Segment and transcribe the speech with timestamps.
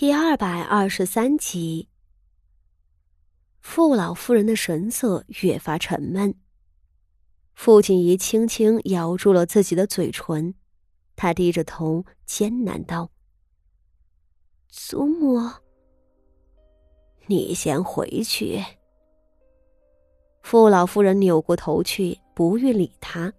[0.00, 1.86] 第二百二十三集，
[3.60, 6.34] 傅老夫人的神色越发沉闷。
[7.52, 10.54] 傅锦仪轻轻咬住了自己的嘴唇，
[11.16, 13.10] 她低着头艰难道
[14.72, 15.38] ：“祖母，
[17.26, 18.64] 你先回去。”
[20.40, 23.30] 傅老夫人扭过头去，不予理他。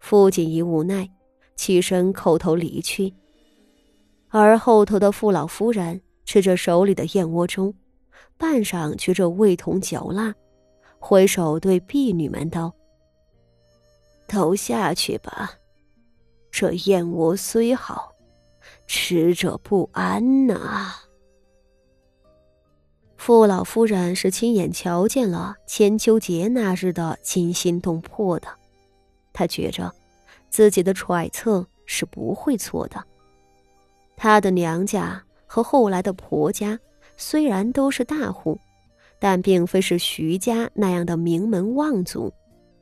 [0.00, 1.08] 傅锦仪无奈，
[1.54, 3.14] 起身叩头离去。
[4.30, 7.74] 而后头的傅老夫人吃着手里的燕窝粥，
[8.38, 10.32] 半晌觉着味同嚼蜡，
[10.98, 12.72] 挥手对婢女们道
[14.28, 15.50] ：“都下去吧，
[16.52, 18.12] 这燕窝虽好，
[18.86, 20.94] 吃着不安呐。”
[23.18, 28.48] 傅老夫人是亲眼瞧见了千秋节那日的惊心动魄的，
[29.32, 29.92] 她觉着
[30.48, 33.04] 自己的揣测是不会错的。
[34.22, 36.78] 她的娘家和后来的婆家
[37.16, 38.60] 虽然都是大户，
[39.18, 42.30] 但并非是徐家那样的名门望族，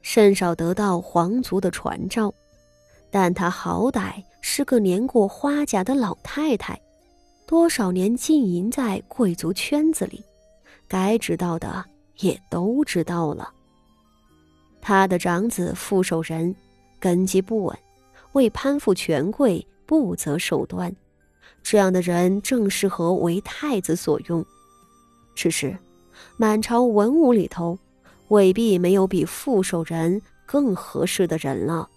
[0.02, 2.34] 甚少得到皇族的传召。
[3.08, 6.76] 但她好歹是个年过花甲的老太太，
[7.46, 10.20] 多少年浸淫在贵族圈子里，
[10.88, 11.84] 该知道的
[12.18, 13.48] 也都知道了。
[14.80, 16.52] 他的长子傅守仁
[16.98, 17.78] 根基不稳，
[18.32, 20.92] 为攀附权贵不择手段。
[21.62, 24.44] 这样的人正适合为太子所用，
[25.34, 25.76] 只是
[26.36, 27.78] 满朝文武里头，
[28.28, 31.88] 未必没有比傅守仁更合适的人了。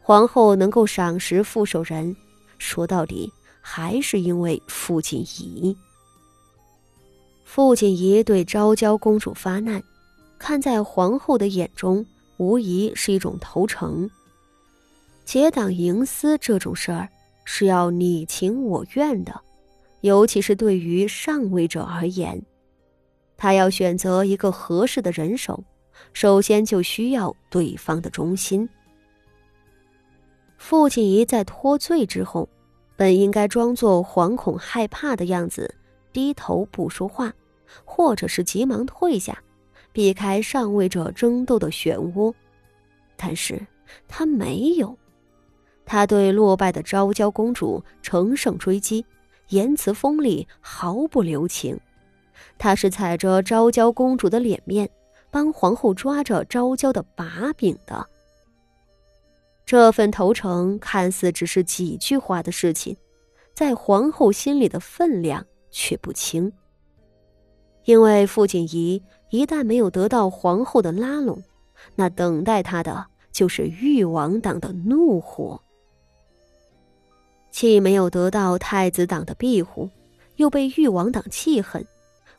[0.00, 2.16] 皇后能够赏识傅守仁，
[2.58, 5.76] 说到底还是因为傅锦仪。
[7.44, 9.80] 傅锦仪对昭娇公主发难，
[10.38, 12.04] 看在皇后的眼中，
[12.38, 14.10] 无疑是一种投诚。
[15.24, 17.08] 结党营私这种事儿。
[17.44, 19.40] 是要你情我愿的，
[20.00, 22.42] 尤其是对于上位者而言，
[23.36, 25.62] 他要选择一个合适的人手，
[26.12, 28.68] 首先就需要对方的忠心。
[30.56, 32.48] 傅锦仪在脱罪之后，
[32.96, 35.74] 本应该装作惶恐害怕的样子，
[36.12, 37.32] 低头不说话，
[37.84, 39.36] 或者是急忙退下，
[39.92, 42.32] 避开上位者争斗的漩涡，
[43.16, 43.60] 但是
[44.06, 44.96] 他没有。
[45.92, 49.04] 他对落败的昭娇公主乘胜追击，
[49.50, 51.78] 言辞锋利，毫不留情。
[52.56, 54.88] 他是踩着昭娇公主的脸面，
[55.30, 58.06] 帮皇后抓着昭娇的把柄的。
[59.66, 62.96] 这份投诚看似只是几句话的事情，
[63.52, 66.50] 在皇后心里的分量却不轻。
[67.84, 71.42] 因为傅锦仪一旦没有得到皇后的拉拢，
[71.94, 75.60] 那等待他的就是誉王党的怒火。
[77.52, 79.88] 既没有得到太子党的庇护，
[80.36, 81.86] 又被誉王党气恨，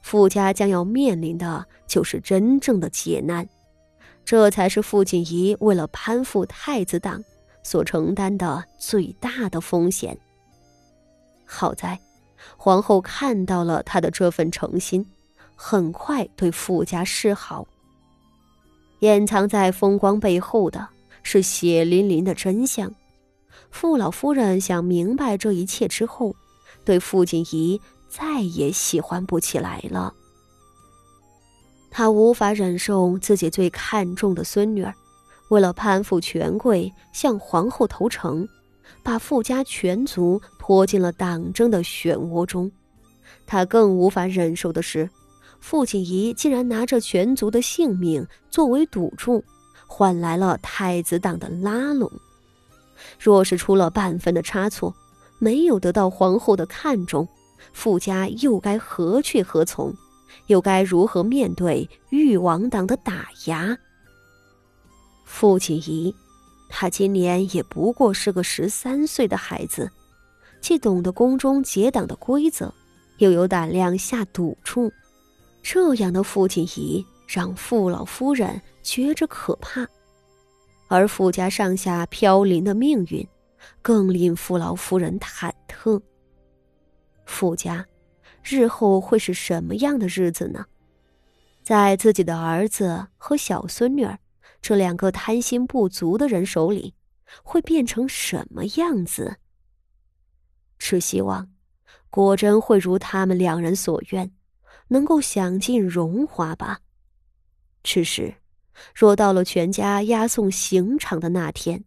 [0.02, 3.48] 傅家将要面临的就是真正的劫难。
[4.26, 7.24] 这才是傅锦仪为了攀附太子党
[7.62, 10.18] 所承担的最大的风险。
[11.46, 12.00] 好在，
[12.58, 15.06] 皇后看到了他的这份诚心，
[15.56, 17.68] 很快对傅家示好。
[19.02, 20.88] 掩藏在风光背后的
[21.22, 22.92] 是血淋淋的真相。
[23.74, 26.36] 傅老夫人想明白这一切之后，
[26.86, 30.14] 对傅锦仪再也喜欢不起来了。
[31.90, 34.94] 她无法忍受自己最看重的孙女儿，
[35.50, 38.48] 为了攀附权贵向皇后投诚，
[39.02, 42.72] 把傅家全族拖进了党争的漩涡中。
[43.48, 45.10] 她更无法忍受的是，
[45.60, 49.44] 傅锦仪竟然拿着全族的性命作为赌注，
[49.88, 52.10] 换来了太子党的拉拢。
[53.20, 54.94] 若是出了半分的差错，
[55.40, 57.28] 没有得到皇后的看重，
[57.74, 59.94] 傅家又该何去何从？
[60.48, 63.78] 又该如何面对誉王党的打压？
[65.26, 66.14] 傅锦仪，
[66.70, 69.90] 他今年也不过是个十三岁的孩子，
[70.60, 72.74] 既懂得宫中结党的规则，
[73.20, 74.92] 又有胆量下赌注，
[75.62, 79.88] 这样的傅锦仪让傅老夫人觉着可怕。
[80.96, 83.28] 而傅家上下飘零的命运，
[83.82, 86.00] 更令傅老夫人忐忑。
[87.26, 87.84] 傅家
[88.44, 90.64] 日后会是什么样的日子呢？
[91.64, 94.20] 在自己的儿子和小孙女儿
[94.62, 96.94] 这两个贪心不足的人手里，
[97.42, 99.38] 会变成什么样子？
[100.78, 101.50] 只希望，
[102.12, 104.32] 果真会如他们两人所愿，
[104.90, 106.82] 能够享尽荣华吧。
[107.82, 108.43] 只是。
[108.94, 111.84] 若到了全家押送刑场的那天，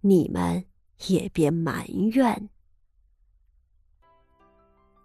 [0.00, 0.64] 你们
[1.06, 2.48] 也别埋怨。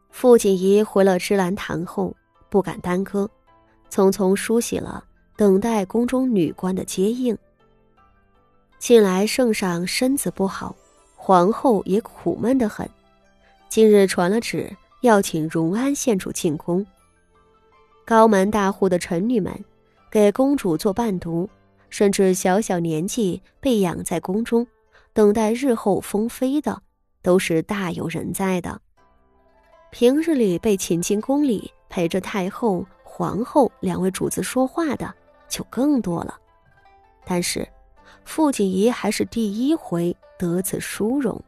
[0.09, 2.15] 傅锦仪回了芝兰堂后，
[2.49, 3.29] 不敢耽搁，
[3.89, 5.03] 匆匆梳洗了，
[5.37, 7.37] 等待宫中女官的接应。
[8.79, 10.75] 近来圣上身子不好，
[11.15, 12.89] 皇后也苦闷得很。
[13.69, 16.85] 今日传了旨，要请荣安县主进宫。
[18.03, 19.53] 高门大户的臣女们，
[20.11, 21.49] 给公主做伴读，
[21.89, 24.65] 甚至小小年纪被养在宫中，
[25.13, 26.81] 等待日后封妃的，
[27.21, 28.79] 都是大有人在的。
[29.91, 35.13] 平日里被请进宫里陪着太后、皇后两位主子说话的，
[35.47, 36.37] 就更多了。
[37.25, 37.67] 但是。
[38.25, 41.41] 傅锦仪还是第一回得此殊荣。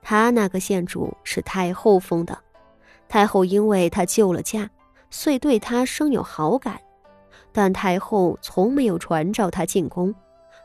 [0.00, 2.38] 他那个县主是太后封的，
[3.06, 4.70] 太后因为他救了驾，
[5.10, 6.80] 遂对他生有好感。
[7.56, 10.14] 但太后从没有传召他进宫，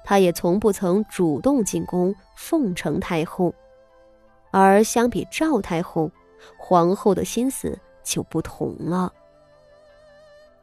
[0.03, 3.55] 他也从不曾主动进宫奉承太后。
[4.51, 6.11] 而相比赵太后，
[6.57, 9.13] 皇后的心思就不同了。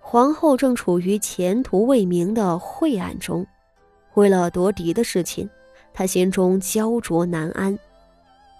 [0.00, 3.46] 皇后正处于前途未明的晦暗中。
[4.12, 5.48] 为了夺嫡的事情，
[5.94, 7.78] 她心中焦灼难安。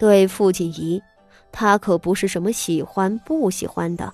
[0.00, 1.03] 对傅锦仪，
[1.53, 4.11] 她可不是什么喜欢不喜欢的，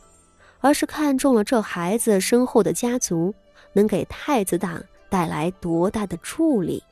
[0.58, 3.32] 而是看中了这孩子身后的家族
[3.74, 6.82] 能给太子党带来多大的助力。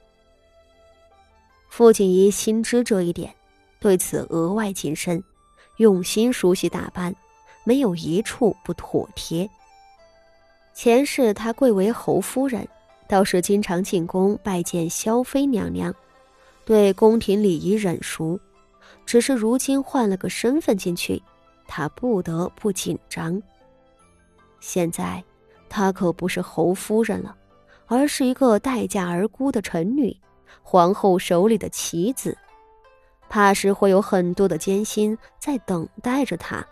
[1.70, 3.34] 傅锦仪心知这一点，
[3.80, 5.24] 对此额外谨慎，
[5.78, 7.14] 用心梳洗打扮，
[7.64, 9.48] 没有一处不妥帖。
[10.74, 12.68] 前世她贵为侯夫人。
[13.08, 15.94] 倒是经常进宫拜见萧妃娘娘，
[16.64, 18.40] 对宫廷礼仪忍熟。
[19.04, 21.22] 只是如今换了个身份进去，
[21.66, 23.42] 她不得不紧张。
[24.60, 25.22] 现在，
[25.72, 27.34] 她可不是侯夫人了，
[27.86, 30.14] 而是一个待嫁而孤的臣女，
[30.62, 32.36] 皇后手里的棋子，
[33.30, 36.62] 怕是会有很多的艰辛在等待着她。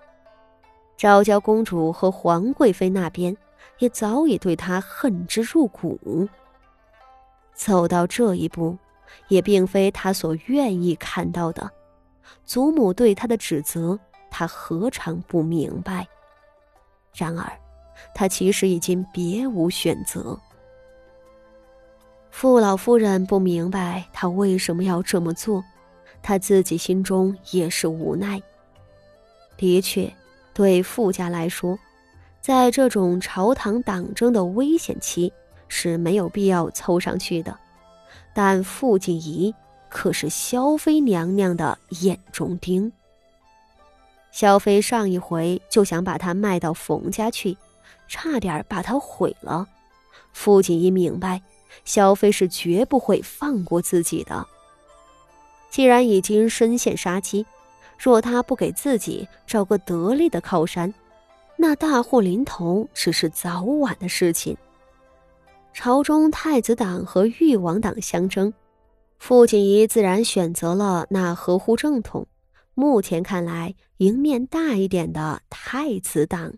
[0.96, 3.34] 昭娇公主和皇贵妃那边。
[3.78, 6.28] 也早已对她恨之入骨。
[7.54, 8.76] 走到这一步，
[9.28, 11.70] 也并非她所愿意看到的。
[12.44, 13.98] 祖母对她的指责，
[14.30, 16.06] 她何尝不明白？
[17.14, 17.50] 然而，
[18.14, 20.38] 他其实已经别无选择。
[22.30, 25.64] 傅老夫人不明白他为什么要这么做，
[26.22, 28.40] 他自己心中也是无奈。
[29.56, 30.12] 的确，
[30.54, 31.78] 对傅家来说。
[32.40, 35.30] 在这种朝堂党争的危险期
[35.68, 37.54] 是没有必要凑上去的，
[38.32, 39.54] 但傅锦仪
[39.90, 42.90] 可是萧妃娘娘的眼中钉。
[44.32, 47.58] 萧妃上一回就想把她卖到冯家去，
[48.10, 49.66] 差点把他毁了。
[50.32, 51.40] 傅锦仪明白，
[51.84, 54.44] 萧妃是绝不会放过自己的。
[55.70, 57.46] 既然已经深陷杀机，
[57.96, 60.92] 若他不给自己找个得力的靠山，
[61.56, 64.56] 那大祸临头只是早晚的事情。
[65.72, 68.52] 朝中太子党和誉王党相争，
[69.20, 72.26] 傅锦仪自然选择了那合乎正统、
[72.74, 76.52] 目前看来赢面大一点的太子党。